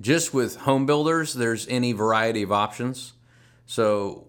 just 0.00 0.32
with 0.32 0.56
home 0.56 0.86
builders, 0.86 1.34
there's 1.34 1.68
any 1.68 1.92
variety 1.92 2.42
of 2.42 2.52
options. 2.52 3.12
So 3.66 4.28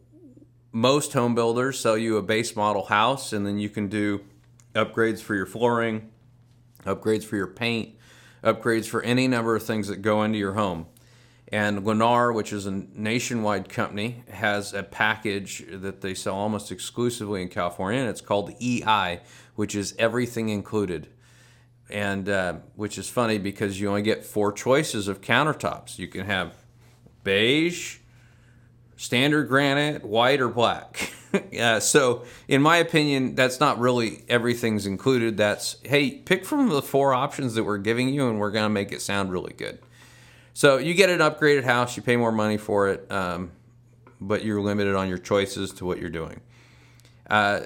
most 0.72 1.14
home 1.14 1.36
builders 1.36 1.80
sell 1.80 1.98
you 1.98 2.18
a 2.18 2.22
base 2.22 2.56
model 2.56 2.86
house, 2.86 3.34
and 3.34 3.46
then 3.46 3.58
you 3.58 3.70
can 3.70 3.88
do 3.88 4.22
upgrades 4.76 5.22
for 5.22 5.36
your 5.36 5.46
flooring, 5.46 6.10
upgrades 6.86 7.24
for 7.24 7.36
your 7.36 7.48
paint, 7.48 7.96
upgrades 8.44 8.86
for 8.86 9.02
any 9.04 9.28
number 9.28 9.56
of 9.56 9.64
things 9.64 9.88
that 9.88 9.98
go 9.98 10.24
into 10.24 10.38
your 10.38 10.54
home. 10.54 10.88
And 11.50 11.80
Lennar, 11.80 12.34
which 12.34 12.54
is 12.54 12.66
a 12.66 12.72
nationwide 12.72 13.68
company, 13.68 14.24
has 14.30 14.74
a 14.74 14.84
package 14.84 15.66
that 15.70 16.00
they 16.00 16.14
sell 16.14 16.36
almost 16.36 16.72
exclusively 16.72 17.42
in 17.42 17.50
California, 17.50 18.00
and 18.00 18.10
it's 18.10 18.22
called 18.22 18.54
EI, 18.62 19.20
which 19.56 19.76
is 19.76 19.94
everything 20.00 20.48
included. 20.48 21.10
And 21.90 22.30
uh, 22.30 22.56
which 22.76 22.98
is 22.98 23.10
funny 23.10 23.38
because 23.38 23.80
you 23.82 23.90
only 23.90 24.02
get 24.02 24.24
four 24.24 24.54
choices 24.54 25.08
of 25.08 25.20
countertops. 25.20 26.00
You 26.00 26.08
can 26.08 26.26
have 26.26 26.56
beige, 27.24 27.98
standard 28.96 29.48
granite, 29.48 30.06
white, 30.06 30.40
or 30.40 30.48
black. 30.48 31.12
yeah, 31.52 31.80
so 31.80 32.24
in 32.48 32.62
my 32.62 32.78
opinion, 32.78 33.36
that's 33.36 33.60
not 33.60 33.80
really 33.80 34.24
everything's 34.30 34.86
included. 34.86 35.38
That's 35.38 35.78
hey, 35.84 36.12
pick 36.12 36.46
from 36.46 36.70
the 36.70 36.82
four 36.82 37.14
options 37.14 37.56
that 37.56 37.64
we're 37.64 37.78
giving 37.78 38.10
you, 38.10 38.30
and 38.30 38.40
we're 38.40 38.52
gonna 38.52 38.70
make 38.70 38.92
it 38.92 39.02
sound 39.02 39.32
really 39.32 39.54
good. 39.54 39.80
So 40.54 40.78
you 40.78 40.94
get 40.94 41.10
an 41.10 41.20
upgraded 41.20 41.64
house, 41.64 41.96
you 41.96 42.04
pay 42.04 42.18
more 42.18 42.32
money 42.32 42.58
for 42.58 42.90
it, 42.90 43.10
um, 43.12 43.52
but 44.20 44.44
you're 44.44 44.62
limited 44.62 44.96
on 44.96 45.08
your 45.08 45.18
choices 45.18 45.72
to 45.74 45.86
what 45.86 46.00
you're 46.00 46.10
doing. 46.10 46.42
Uh, 47.30 47.62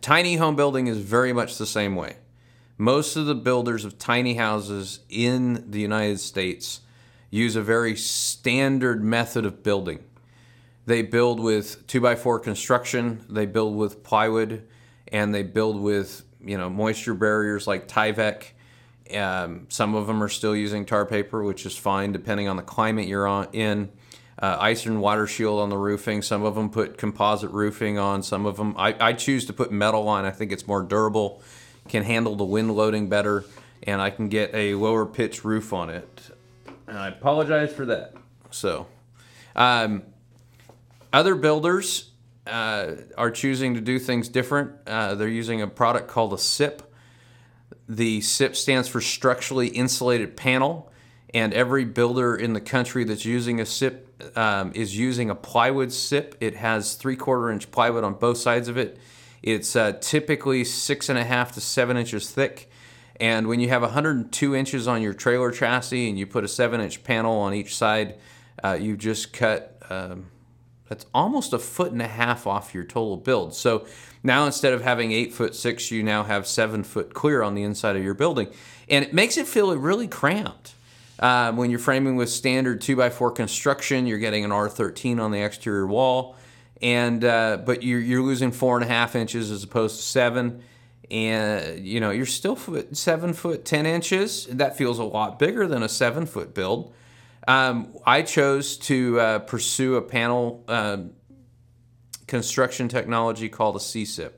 tiny 0.00 0.36
home 0.36 0.56
building 0.56 0.86
is 0.86 0.98
very 0.98 1.32
much 1.32 1.58
the 1.58 1.66
same 1.66 1.94
way. 1.94 2.16
Most 2.80 3.14
of 3.16 3.26
the 3.26 3.34
builders 3.34 3.84
of 3.84 3.98
tiny 3.98 4.36
houses 4.36 5.00
in 5.10 5.70
the 5.70 5.80
United 5.80 6.18
States 6.18 6.80
use 7.28 7.54
a 7.54 7.60
very 7.60 7.94
standard 7.94 9.04
method 9.04 9.44
of 9.44 9.62
building. 9.62 10.02
They 10.86 11.02
build 11.02 11.40
with 11.40 11.86
two 11.86 12.00
by 12.00 12.14
four 12.14 12.38
construction, 12.38 13.22
they 13.28 13.44
build 13.44 13.76
with 13.76 14.02
plywood, 14.02 14.66
and 15.08 15.34
they 15.34 15.42
build 15.42 15.78
with 15.78 16.24
you 16.42 16.56
know 16.56 16.70
moisture 16.70 17.12
barriers 17.12 17.66
like 17.66 17.86
Tyvek 17.86 18.44
um, 19.14 19.66
some 19.68 19.94
of 19.94 20.06
them 20.06 20.22
are 20.22 20.30
still 20.30 20.56
using 20.56 20.86
tar 20.86 21.04
paper, 21.04 21.42
which 21.42 21.66
is 21.66 21.76
fine 21.76 22.12
depending 22.12 22.48
on 22.48 22.56
the 22.56 22.62
climate 22.62 23.06
you're 23.06 23.26
on 23.26 23.48
in. 23.52 23.90
Uh, 24.40 24.56
ice 24.58 24.86
and 24.86 25.02
water 25.02 25.26
shield 25.26 25.60
on 25.60 25.68
the 25.68 25.76
roofing. 25.76 26.22
Some 26.22 26.44
of 26.44 26.54
them 26.54 26.70
put 26.70 26.96
composite 26.96 27.50
roofing 27.50 27.98
on. 27.98 28.22
Some 28.22 28.46
of 28.46 28.56
them, 28.56 28.74
I, 28.78 28.96
I 28.98 29.12
choose 29.12 29.44
to 29.46 29.52
put 29.52 29.70
metal 29.70 30.08
on. 30.08 30.24
I 30.24 30.30
think 30.30 30.50
it's 30.50 30.66
more 30.66 30.82
durable, 30.82 31.42
can 31.90 32.02
handle 32.02 32.36
the 32.36 32.44
wind 32.44 32.74
loading 32.74 33.08
better, 33.08 33.44
and 33.82 34.00
I 34.00 34.10
can 34.10 34.28
get 34.28 34.54
a 34.54 34.74
lower 34.74 35.06
pitch 35.06 35.44
roof 35.44 35.72
on 35.72 35.90
it. 35.90 36.20
And 36.86 36.98
I 36.98 37.08
apologize 37.08 37.72
for 37.72 37.86
that. 37.86 38.14
So, 38.50 38.86
um, 39.54 40.02
other 41.12 41.34
builders 41.34 42.10
uh, 42.46 42.92
are 43.18 43.30
choosing 43.30 43.74
to 43.74 43.80
do 43.80 43.98
things 43.98 44.28
different. 44.28 44.72
Uh, 44.86 45.14
they're 45.14 45.28
using 45.28 45.62
a 45.62 45.66
product 45.66 46.08
called 46.08 46.32
a 46.32 46.38
SIP 46.38 46.90
the 47.90 48.20
SIP 48.20 48.54
stands 48.54 48.86
for 48.86 49.00
Structurally 49.00 49.66
Insulated 49.66 50.36
Panel, 50.36 50.92
and 51.34 51.52
every 51.52 51.84
builder 51.84 52.36
in 52.36 52.52
the 52.52 52.60
country 52.60 53.02
that's 53.02 53.24
using 53.24 53.60
a 53.60 53.66
SIP 53.66 54.06
um, 54.38 54.70
is 54.76 54.96
using 54.96 55.28
a 55.28 55.34
plywood 55.34 55.92
SIP. 55.92 56.36
It 56.40 56.54
has 56.54 56.94
three 56.94 57.16
quarter 57.16 57.50
inch 57.50 57.72
plywood 57.72 58.04
on 58.04 58.14
both 58.14 58.38
sides 58.38 58.68
of 58.68 58.78
it. 58.78 58.98
It's 59.42 59.74
uh, 59.74 59.92
typically 60.00 60.64
six 60.64 61.08
and 61.08 61.18
a 61.18 61.24
half 61.24 61.52
to 61.52 61.60
seven 61.60 61.96
inches 61.96 62.30
thick. 62.30 62.70
And 63.18 63.48
when 63.48 63.60
you 63.60 63.68
have 63.68 63.82
102 63.82 64.54
inches 64.54 64.88
on 64.88 65.02
your 65.02 65.12
trailer 65.12 65.50
chassis 65.50 66.08
and 66.08 66.18
you 66.18 66.26
put 66.26 66.44
a 66.44 66.48
seven 66.48 66.80
inch 66.80 67.04
panel 67.04 67.36
on 67.38 67.52
each 67.54 67.76
side, 67.76 68.18
uh, 68.64 68.78
you 68.80 68.96
just 68.96 69.32
cut 69.32 69.78
um, 69.90 70.26
that's 70.90 71.06
almost 71.14 71.52
a 71.52 71.58
foot 71.58 71.92
and 71.92 72.02
a 72.02 72.08
half 72.08 72.48
off 72.48 72.74
your 72.74 72.82
total 72.82 73.16
build. 73.16 73.54
So 73.54 73.86
now 74.24 74.44
instead 74.44 74.72
of 74.72 74.82
having 74.82 75.12
eight 75.12 75.32
foot 75.32 75.54
six, 75.54 75.90
you 75.92 76.02
now 76.02 76.24
have 76.24 76.48
seven 76.48 76.82
foot 76.82 77.14
clear 77.14 77.42
on 77.42 77.54
the 77.54 77.62
inside 77.62 77.94
of 77.94 78.02
your 78.02 78.12
building. 78.14 78.48
And 78.88 79.04
it 79.04 79.14
makes 79.14 79.36
it 79.36 79.46
feel 79.46 79.74
really 79.76 80.08
cramped. 80.08 80.74
Uh, 81.20 81.52
when 81.52 81.70
you're 81.70 81.78
framing 81.78 82.16
with 82.16 82.28
standard 82.28 82.80
2x4 82.80 83.36
construction, 83.36 84.06
you're 84.06 84.18
getting 84.18 84.44
an 84.44 84.50
R13 84.50 85.20
on 85.20 85.30
the 85.30 85.40
exterior 85.40 85.86
wall, 85.86 86.34
and 86.82 87.24
uh, 87.24 87.58
but 87.64 87.82
you're, 87.82 88.00
you're 88.00 88.22
losing 88.22 88.52
four 88.52 88.76
and 88.76 88.84
a 88.84 88.88
half 88.88 89.14
inches 89.14 89.50
as 89.50 89.64
opposed 89.64 89.96
to 89.96 90.02
seven. 90.02 90.62
And 91.10 91.84
you 91.84 91.98
know 91.98 92.10
you're 92.10 92.24
still 92.24 92.54
foot, 92.54 92.96
seven 92.96 93.32
foot 93.32 93.64
ten 93.64 93.84
inches. 93.84 94.46
That 94.46 94.76
feels 94.76 94.98
a 94.98 95.04
lot 95.04 95.38
bigger 95.38 95.66
than 95.66 95.82
a 95.82 95.88
seven 95.88 96.24
foot 96.24 96.54
build. 96.54 96.94
Um, 97.48 97.96
I 98.06 98.22
chose 98.22 98.76
to 98.78 99.18
uh, 99.18 99.38
pursue 99.40 99.96
a 99.96 100.02
panel 100.02 100.64
uh, 100.68 100.98
construction 102.28 102.88
technology 102.88 103.48
called 103.48 103.74
a 103.74 103.80
CSIP, 103.80 104.32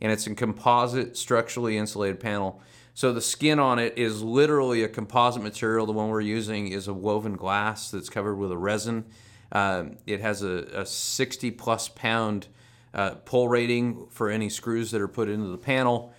and 0.00 0.12
it's 0.12 0.26
a 0.28 0.34
composite 0.34 1.16
structurally 1.16 1.76
insulated 1.76 2.20
panel. 2.20 2.62
So 2.94 3.12
the 3.12 3.22
skin 3.22 3.58
on 3.58 3.78
it 3.78 3.94
is 3.96 4.22
literally 4.22 4.84
a 4.84 4.88
composite 4.88 5.42
material. 5.42 5.86
The 5.86 5.92
one 5.92 6.08
we're 6.08 6.20
using 6.20 6.68
is 6.68 6.88
a 6.88 6.94
woven 6.94 7.36
glass 7.36 7.90
that's 7.90 8.10
covered 8.10 8.36
with 8.36 8.52
a 8.52 8.56
resin. 8.56 9.06
Um, 9.52 9.98
it 10.06 10.20
has 10.20 10.42
a, 10.42 10.66
a, 10.72 10.86
60 10.86 11.50
plus 11.50 11.88
pound 11.88 12.48
uh, 12.94 13.10
pull 13.26 13.48
rating 13.48 14.06
for 14.10 14.30
any 14.30 14.48
screws 14.48 14.90
that 14.92 15.00
are 15.00 15.08
put 15.08 15.28
into 15.28 15.48
the 15.48 15.58
panel 15.58 16.14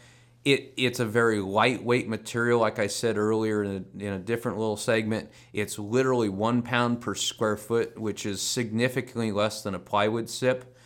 it, 0.46 0.74
it's 0.76 1.00
a 1.00 1.06
very 1.06 1.40
lightweight 1.40 2.10
material, 2.10 2.60
like 2.60 2.78
I 2.78 2.88
said 2.88 3.18
earlier 3.18 3.64
in 3.64 3.86
a, 4.00 4.06
in 4.06 4.14
a, 4.14 4.20
different 4.20 4.58
little 4.58 4.76
segment. 4.76 5.30
It's 5.54 5.80
literally 5.80 6.30
one 6.30 6.62
pound 6.62 7.02
per 7.02 7.16
square 7.16 7.56
foot, 7.56 7.98
which 7.98 8.26
is 8.26 8.42
significantly 8.42 9.32
less 9.32 9.62
than 9.62 9.74
a 9.74 9.80
plywood 9.80 10.30
SIP. 10.30 10.78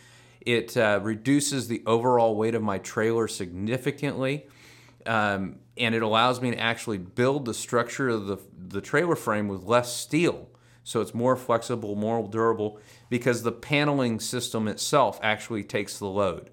It 0.41 0.78
uh, 0.78 1.00
reduces 1.02 1.68
the 1.68 1.81
overall 1.85 2.35
weight 2.35 2.56
of 2.56 2.62
my 2.62 2.78
trailer 2.78 3.28
significantly, 3.28 4.47
um, 5.06 5.58
and 5.75 5.96
it 5.96 6.03
allows 6.03 6.40
me 6.40 6.52
to 6.52 6.59
actually 6.59 7.00
build 7.00 7.46
the 7.46 7.53
structure 7.53 8.09
of 8.09 8.28
the, 8.28 8.38
the 8.68 8.81
trailer 8.81 9.16
frame 9.16 9.47
with 9.47 9.64
less 9.64 9.94
steel. 9.94 10.50
So 10.87 11.01
it's 11.01 11.13
more 11.13 11.35
flexible, 11.35 11.97
more 11.97 12.25
durable, 12.25 12.79
because 13.09 13.43
the 13.43 13.51
paneling 13.51 14.21
system 14.21 14.69
itself 14.69 15.19
actually 15.21 15.65
takes 15.65 15.99
the 15.99 16.05
load. 16.05 16.49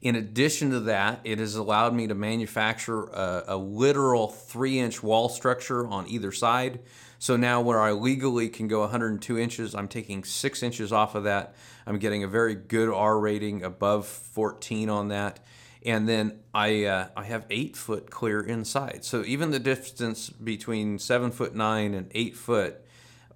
In 0.00 0.16
addition 0.16 0.70
to 0.70 0.80
that, 0.80 1.20
it 1.22 1.38
has 1.38 1.56
allowed 1.56 1.92
me 1.92 2.06
to 2.06 2.14
manufacture 2.14 3.04
a, 3.08 3.44
a 3.48 3.56
literal 3.58 4.28
three 4.28 4.78
inch 4.78 5.02
wall 5.02 5.28
structure 5.28 5.86
on 5.86 6.08
either 6.08 6.32
side. 6.32 6.80
So 7.18 7.36
now, 7.36 7.60
where 7.60 7.82
I 7.82 7.92
legally 7.92 8.48
can 8.48 8.66
go 8.66 8.80
102 8.80 9.38
inches, 9.38 9.74
I'm 9.74 9.88
taking 9.88 10.24
six 10.24 10.62
inches 10.62 10.90
off 10.90 11.14
of 11.14 11.24
that. 11.24 11.54
I'm 11.86 11.98
getting 11.98 12.24
a 12.24 12.28
very 12.28 12.54
good 12.54 12.88
R 12.88 13.18
rating 13.18 13.62
above 13.62 14.06
14 14.06 14.88
on 14.88 15.08
that. 15.08 15.40
And 15.86 16.08
then 16.08 16.40
I, 16.52 16.84
uh, 16.84 17.08
I 17.16 17.24
have 17.24 17.46
eight 17.48 17.76
foot 17.76 18.10
clear 18.10 18.40
inside. 18.40 19.04
So 19.04 19.22
even 19.24 19.52
the 19.52 19.60
distance 19.60 20.28
between 20.30 20.98
seven 20.98 21.30
foot 21.30 21.54
nine 21.54 21.94
and 21.94 22.10
eight 22.12 22.36
foot, 22.36 22.82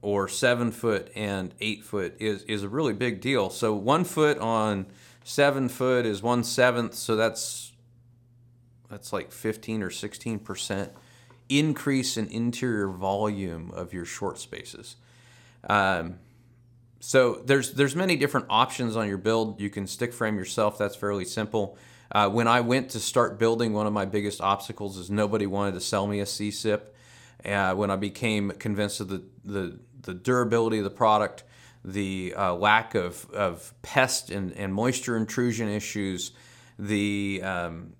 or 0.03 0.29
seven 0.29 0.73
foot 0.73 1.13
and 1.15 1.55
eight 1.61 1.85
foot, 1.85 2.17
is, 2.19 2.43
is 2.43 2.65
a 2.65 2.69
really 2.69 2.93
big 2.93 3.21
deal. 3.21 3.51
So 3.51 3.73
one 3.75 4.03
foot 4.03 4.37
on 4.39 4.87
seven 5.23 5.69
foot 5.69 6.05
is 6.05 6.23
one 6.23 6.43
seventh, 6.43 6.95
so 6.95 7.15
that's 7.15 7.73
that's 8.91 9.13
like 9.13 9.31
15 9.31 9.85
or 9.85 9.91
16 9.91 10.41
percent 10.41 10.93
increase 11.49 12.17
in 12.17 12.27
interior 12.27 12.89
volume 12.89 13.71
of 13.73 13.93
your 13.93 14.05
short 14.05 14.39
spaces. 14.39 14.97
Um, 15.69 16.19
so 16.99 17.43
there's 17.45 17.75
there's 17.75 17.95
many 17.95 18.17
different 18.17 18.47
options 18.51 18.97
on 18.97 19.09
your 19.09 19.19
build. 19.19 19.61
You 19.61 19.71
can 19.71 19.87
stick 19.87 20.13
frame 20.13 20.37
yourself. 20.37 20.79
That's 20.79 20.97
fairly 20.97 21.25
simple. 21.25 21.79
Uh, 22.13 22.29
when 22.29 22.49
I 22.49 22.61
went 22.61 22.91
to 22.91 23.01
start 23.01 23.39
building, 23.39 23.73
one 23.73 23.87
of 23.87 23.93
my 23.93 24.05
biggest 24.05 24.41
obstacles 24.41 24.99
is 24.99 25.11
nobody 25.11 25.47
wanted 25.47 25.75
to 25.75 25.81
sell 25.81 26.07
me 26.07 26.21
a 26.21 26.27
C-SIP. 26.27 26.95
Uh, 27.45 27.75
when 27.75 27.91
I 27.91 27.97
became 27.97 28.51
convinced 28.51 29.01
of 29.01 29.09
the, 29.09 29.23
the, 29.45 29.79
the 30.03 30.15
durability 30.15 30.79
of 30.79 30.85
the 30.85 30.91
product, 30.91 31.45
the 31.85 32.35
uh, 32.37 32.55
lack 32.55 32.95
of, 32.95 33.31
of 33.31 33.73
pest 33.83 34.31
and, 34.31 34.53
and 34.53 34.75
moisture 34.75 35.17
intrusion 35.17 35.69
issues, 35.69 36.33
the 36.79 37.41
um, 37.45 37.93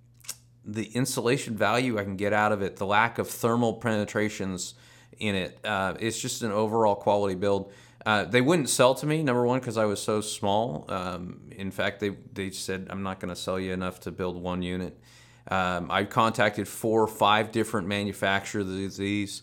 the 0.65 0.85
insulation 0.95 1.57
value 1.57 1.99
I 1.99 2.05
can 2.05 2.17
get 2.17 2.33
out 2.33 2.53
of 2.53 2.63
it, 2.63 2.77
the 2.77 2.87
lack 2.87 3.19
of 3.19 3.29
thermal 3.29 3.75
penetrations 3.75 4.75
in 5.19 5.35
it. 5.35 5.59
Uh, 5.65 5.95
it's 5.99 6.21
just 6.21 6.43
an 6.43 6.53
overall 6.53 6.95
quality 6.95 7.35
build. 7.35 7.73
Uh, 8.07 8.25
they 8.25 8.41
wouldn't 8.41 8.69
sell 8.69 8.95
to 8.95 9.07
me, 9.07 9.23
number 9.23 9.45
one, 9.45 9.61
because 9.61 9.77
I 9.77 9.85
was 9.85 10.03
so 10.03 10.21
small. 10.21 10.87
Um, 10.89 11.41
in 11.51 11.71
fact, 11.71 12.01
they, 12.01 12.11
they 12.33 12.51
said, 12.51 12.87
I'm 12.91 13.03
not 13.03 13.21
going 13.21 13.29
to 13.29 13.41
sell 13.41 13.61
you 13.61 13.73
enough 13.73 14.01
to 14.01 14.11
build 14.11 14.41
one 14.41 14.63
unit. 14.63 14.99
Um, 15.51 15.91
I 15.91 16.05
contacted 16.05 16.69
four 16.69 17.03
or 17.03 17.09
five 17.09 17.53
different 17.53 17.89
manufacturers 17.89 18.67
of 18.67 18.97
these 18.97 19.43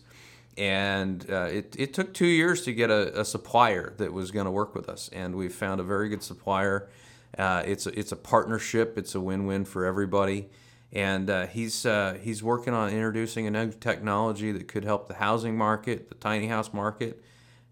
and 0.57 1.29
uh, 1.29 1.43
it, 1.51 1.75
it 1.77 1.93
took 1.93 2.13
two 2.13 2.25
years 2.25 2.63
to 2.63 2.73
get 2.73 2.89
a, 2.89 3.21
a 3.21 3.25
supplier 3.25 3.93
that 3.97 4.11
was 4.11 4.31
going 4.31 4.45
to 4.45 4.51
work 4.51 4.73
with 4.73 4.89
us 4.89 5.09
and 5.13 5.35
we 5.35 5.49
found 5.49 5.79
a 5.79 5.83
very 5.83 6.09
good 6.09 6.23
supplier 6.23 6.89
uh, 7.37 7.61
it's, 7.65 7.85
a, 7.85 7.99
it's 7.99 8.11
a 8.11 8.15
partnership 8.15 8.97
it's 8.97 9.13
a 9.13 9.21
win-win 9.21 9.65
for 9.65 9.85
everybody 9.85 10.49
and 10.93 11.29
uh, 11.29 11.47
he's 11.47 11.85
uh, 11.85 12.17
he's 12.21 12.41
working 12.41 12.73
on 12.73 12.89
introducing 12.89 13.45
a 13.45 13.51
new 13.51 13.71
technology 13.71 14.51
that 14.51 14.67
could 14.67 14.85
help 14.85 15.07
the 15.07 15.15
housing 15.15 15.57
market, 15.57 16.09
the 16.09 16.15
tiny 16.15 16.47
house 16.47 16.73
market, 16.73 17.21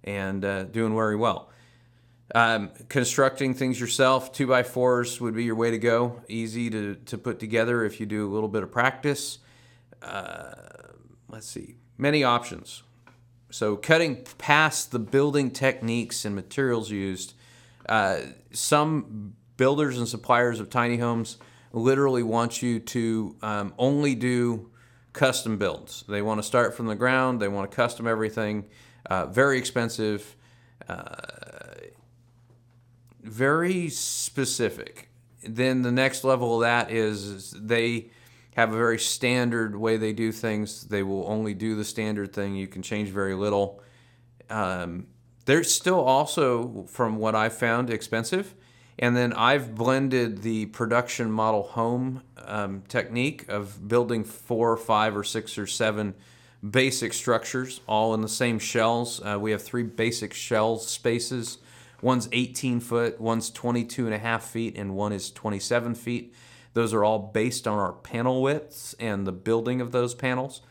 and 0.06 0.46
uh, 0.46 0.64
doing 0.64 0.96
very 0.96 1.18
well. 1.18 1.50
Um, 2.34 2.72
constructing 2.90 3.54
things 3.54 3.80
yourself, 3.80 4.32
two 4.32 4.48
by 4.48 4.64
fours 4.64 5.20
would 5.20 5.36
be 5.36 5.44
your 5.44 5.56
way 5.56 5.72
to 5.72 5.78
go. 5.78 6.22
Easy 6.28 6.70
to, 6.70 6.96
to 6.96 7.18
put 7.18 7.40
together 7.40 7.84
if 7.84 8.00
you 8.00 8.06
do 8.06 8.28
a 8.28 8.32
little 8.32 8.50
bit 8.50 8.64
of 8.64 8.72
practice. 8.72 9.40
Uh, 10.02 10.54
let's 11.30 11.48
see, 11.48 11.76
many 11.98 12.24
options. 12.24 12.84
So, 13.52 13.76
cutting 13.76 14.26
past 14.38 14.92
the 14.92 15.00
building 15.00 15.52
techniques 15.52 16.26
and 16.26 16.36
materials 16.36 16.90
used, 16.90 17.36
uh, 17.88 18.18
some 18.52 19.36
builders 19.56 19.98
and 19.98 20.08
suppliers 20.08 20.60
of 20.60 20.70
tiny 20.70 20.98
homes 20.98 21.38
literally 21.72 22.24
want 22.24 22.62
you 22.62 22.80
to 22.80 23.36
um, 23.42 23.74
only 23.78 24.16
do 24.16 24.72
custom 25.14 25.58
builds. 25.58 26.04
They 26.08 26.22
want 26.22 26.40
to 26.40 26.44
start 26.44 26.76
from 26.76 26.88
the 26.88 26.96
ground, 26.96 27.40
they 27.40 27.48
want 27.48 27.70
to 27.70 27.76
custom 27.76 28.08
everything. 28.08 28.66
Uh, 29.08 29.26
very 29.28 29.58
expensive, 29.58 30.36
uh, 30.90 31.16
very 33.22 33.90
specific. 33.90 35.10
Then 35.44 35.84
the 35.84 35.92
next 35.92 36.24
level 36.24 36.56
of 36.56 36.62
that 36.62 36.92
is, 36.92 37.52
they 37.52 38.10
have 38.56 38.74
a 38.74 38.78
very 38.78 38.98
standard 38.98 39.76
way 39.76 39.98
they 39.98 40.14
do 40.14 40.32
things. 40.32 40.86
They 40.86 41.04
will 41.04 41.26
only 41.28 41.54
do 41.54 41.76
the 41.76 41.84
standard 41.84 42.34
thing. 42.34 42.56
You 42.56 42.68
can 42.68 42.82
change 42.82 43.10
very 43.10 43.36
little. 43.36 43.82
Um, 44.50 45.08
they're 45.46 45.64
still 45.64 46.00
also, 46.00 46.86
from 46.88 47.18
what 47.18 47.36
I've 47.36 47.56
found, 47.56 47.90
expensive. 47.90 48.56
And 48.98 49.16
then 49.16 49.34
I've 49.34 49.76
blended 49.76 50.42
the 50.42 50.68
production 50.68 51.30
model 51.30 51.64
home 51.64 52.24
um, 52.38 52.82
technique 52.88 53.46
of 53.50 53.88
building 53.88 54.24
four, 54.24 54.78
five, 54.78 55.18
or 55.18 55.24
six, 55.24 55.58
or 55.58 55.68
seven 55.68 56.16
basic 56.72 57.14
structures, 57.14 57.82
all 57.88 58.14
in 58.14 58.22
the 58.22 58.30
same 58.30 58.60
shells. 58.60 59.22
Uh, 59.22 59.38
we 59.40 59.52
have 59.52 59.62
three 59.62 59.84
basic 59.84 60.34
shell 60.34 60.78
spaces. 60.78 61.60
One's 62.02 62.28
18 62.32 62.80
foot, 62.80 63.20
one's 63.20 63.50
22 63.50 64.06
and 64.06 64.14
a 64.14 64.20
half 64.20 64.44
feet, 64.44 64.78
and 64.78 64.96
one 64.96 65.12
is 65.12 65.32
27 65.32 65.96
feet. 65.96 66.34
Those 66.74 66.94
are 66.94 67.04
all 67.04 67.20
based 67.20 67.68
on 67.68 67.80
our 67.80 67.94
panel 67.94 68.42
widths 68.42 68.94
and 69.00 69.26
the 69.26 69.32
building 69.32 69.82
of 69.82 69.92
those 69.92 70.14
panels. 70.14 70.62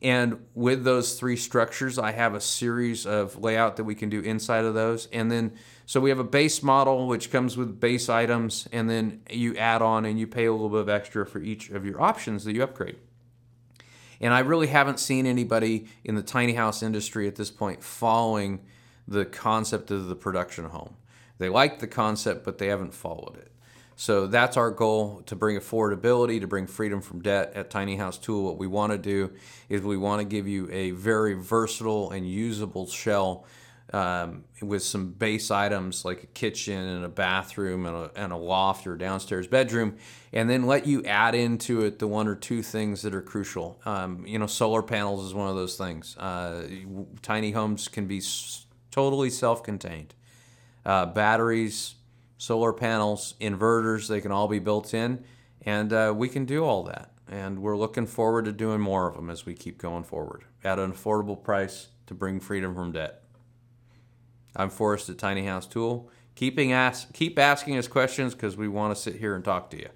And 0.00 0.44
with 0.54 0.82
those 0.82 1.18
three 1.18 1.36
structures, 1.36 1.98
I 1.98 2.12
have 2.12 2.34
a 2.34 2.40
series 2.40 3.06
of 3.06 3.38
layout 3.38 3.76
that 3.76 3.84
we 3.84 3.94
can 3.94 4.08
do 4.08 4.20
inside 4.20 4.64
of 4.64 4.74
those. 4.74 5.06
And 5.12 5.30
then, 5.30 5.52
so 5.86 6.00
we 6.00 6.10
have 6.10 6.18
a 6.18 6.24
base 6.24 6.62
model, 6.62 7.06
which 7.06 7.30
comes 7.30 7.56
with 7.56 7.78
base 7.78 8.08
items, 8.08 8.66
and 8.72 8.90
then 8.90 9.22
you 9.30 9.56
add 9.56 9.80
on 9.80 10.04
and 10.04 10.18
you 10.18 10.26
pay 10.26 10.46
a 10.46 10.52
little 10.52 10.68
bit 10.68 10.80
of 10.80 10.88
extra 10.88 11.24
for 11.24 11.40
each 11.40 11.70
of 11.70 11.86
your 11.86 12.00
options 12.00 12.44
that 12.44 12.54
you 12.54 12.64
upgrade. 12.64 12.96
And 14.22 14.32
I 14.32 14.38
really 14.38 14.68
haven't 14.68 15.00
seen 15.00 15.26
anybody 15.26 15.88
in 16.04 16.14
the 16.14 16.22
tiny 16.22 16.54
house 16.54 16.82
industry 16.82 17.26
at 17.26 17.36
this 17.36 17.50
point 17.50 17.82
following 17.82 18.60
the 19.08 19.24
concept 19.24 19.90
of 19.90 20.06
the 20.06 20.14
production 20.14 20.66
home. 20.66 20.96
They 21.38 21.48
like 21.48 21.80
the 21.80 21.88
concept, 21.88 22.44
but 22.44 22.58
they 22.58 22.68
haven't 22.68 22.94
followed 22.94 23.36
it. 23.36 23.52
So 23.96 24.26
that's 24.26 24.56
our 24.56 24.70
goal 24.70 25.22
to 25.26 25.36
bring 25.36 25.58
affordability, 25.58 26.40
to 26.40 26.46
bring 26.46 26.66
freedom 26.66 27.00
from 27.02 27.20
debt 27.20 27.52
at 27.54 27.68
Tiny 27.68 27.96
House 27.96 28.16
Tool. 28.16 28.44
What 28.44 28.58
we 28.58 28.66
want 28.66 28.92
to 28.92 28.98
do 28.98 29.32
is 29.68 29.82
we 29.82 29.96
want 29.96 30.20
to 30.20 30.24
give 30.24 30.48
you 30.48 30.68
a 30.70 30.92
very 30.92 31.34
versatile 31.34 32.10
and 32.12 32.28
usable 32.28 32.86
shell 32.86 33.44
um, 33.92 34.44
with 34.62 34.82
some 34.82 35.12
base 35.12 35.50
items 35.50 36.04
like 36.04 36.22
a 36.22 36.26
kitchen 36.26 36.78
and 36.78 37.04
a 37.04 37.08
bathroom 37.08 37.84
and 37.84 37.94
a, 37.94 38.10
and 38.16 38.32
a 38.32 38.36
loft 38.36 38.86
or 38.86 38.96
downstairs 38.96 39.46
bedroom, 39.46 39.96
and 40.32 40.48
then 40.48 40.66
let 40.66 40.86
you 40.86 41.04
add 41.04 41.34
into 41.34 41.82
it 41.82 41.98
the 41.98 42.08
one 42.08 42.26
or 42.26 42.34
two 42.34 42.62
things 42.62 43.02
that 43.02 43.14
are 43.14 43.22
crucial. 43.22 43.80
Um, 43.84 44.26
you 44.26 44.38
know, 44.38 44.46
solar 44.46 44.82
panels 44.82 45.26
is 45.26 45.34
one 45.34 45.48
of 45.48 45.56
those 45.56 45.76
things. 45.76 46.16
Uh, 46.16 46.66
tiny 47.20 47.50
homes 47.50 47.88
can 47.88 48.06
be 48.06 48.18
s- 48.18 48.66
totally 48.90 49.28
self 49.28 49.62
contained. 49.62 50.14
Uh, 50.86 51.06
batteries, 51.06 51.96
solar 52.38 52.72
panels, 52.72 53.34
inverters, 53.40 54.08
they 54.08 54.20
can 54.20 54.32
all 54.32 54.48
be 54.48 54.58
built 54.58 54.94
in, 54.94 55.22
and 55.62 55.92
uh, 55.92 56.14
we 56.16 56.28
can 56.28 56.46
do 56.46 56.64
all 56.64 56.82
that. 56.84 57.10
And 57.28 57.60
we're 57.60 57.76
looking 57.76 58.06
forward 58.06 58.46
to 58.46 58.52
doing 58.52 58.80
more 58.80 59.08
of 59.08 59.14
them 59.16 59.30
as 59.30 59.46
we 59.46 59.54
keep 59.54 59.78
going 59.78 60.02
forward 60.02 60.44
at 60.64 60.78
an 60.78 60.92
affordable 60.92 61.42
price 61.42 61.88
to 62.06 62.14
bring 62.14 62.40
freedom 62.40 62.74
from 62.74 62.92
debt. 62.92 63.21
I'm 64.54 64.70
Forrest 64.70 65.08
at 65.08 65.18
Tiny 65.18 65.44
House 65.46 65.66
Tool. 65.66 66.10
Keeping 66.34 66.72
ask, 66.72 67.12
keep 67.12 67.38
asking 67.38 67.76
us 67.76 67.88
questions 67.88 68.34
because 68.34 68.56
we 68.56 68.68
want 68.68 68.94
to 68.94 69.00
sit 69.00 69.16
here 69.16 69.34
and 69.34 69.44
talk 69.44 69.70
to 69.70 69.78
you. 69.78 69.88